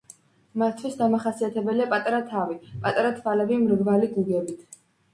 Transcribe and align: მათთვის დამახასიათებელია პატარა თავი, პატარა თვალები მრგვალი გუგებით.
მათთვის 0.61 0.97
დამახასიათებელია 1.01 1.87
პატარა 1.93 2.23
თავი, 2.33 2.59
პატარა 2.89 3.15
თვალები 3.23 3.63
მრგვალი 3.69 4.15
გუგებით. 4.19 4.71